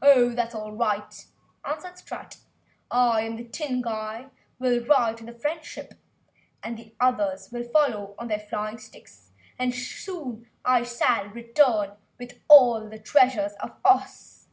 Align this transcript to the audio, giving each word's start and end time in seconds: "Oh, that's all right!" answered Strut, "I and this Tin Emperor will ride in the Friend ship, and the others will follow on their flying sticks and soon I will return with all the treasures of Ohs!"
"Oh, 0.00 0.28
that's 0.34 0.54
all 0.54 0.70
right!" 0.70 1.26
answered 1.64 1.98
Strut, 1.98 2.36
"I 2.92 3.22
and 3.22 3.40
this 3.40 3.48
Tin 3.50 3.78
Emperor 3.84 4.30
will 4.60 4.84
ride 4.84 5.18
in 5.18 5.26
the 5.26 5.32
Friend 5.32 5.64
ship, 5.64 5.94
and 6.62 6.78
the 6.78 6.94
others 7.00 7.48
will 7.50 7.64
follow 7.64 8.14
on 8.20 8.28
their 8.28 8.38
flying 8.38 8.78
sticks 8.78 9.32
and 9.58 9.74
soon 9.74 10.48
I 10.64 10.82
will 11.22 11.30
return 11.30 11.96
with 12.20 12.38
all 12.46 12.88
the 12.88 13.00
treasures 13.00 13.54
of 13.54 13.72
Ohs!" 13.84 14.46